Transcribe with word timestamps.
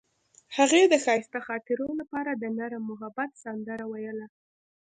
هغې 0.57 0.81
د 0.87 0.93
ښایسته 1.03 1.39
خاطرو 1.47 1.87
لپاره 1.99 2.31
د 2.35 2.43
نرم 2.57 2.83
محبت 2.91 3.31
سندره 3.43 3.85
ویله. 3.91 4.27